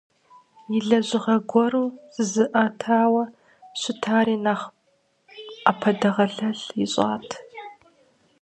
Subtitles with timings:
[0.77, 3.23] И лэжьыгъэ уэру зызыӏэтауэ
[3.79, 4.65] щытари нэхъ
[5.63, 7.29] ӏэпэдэгъэлэл ищӏат.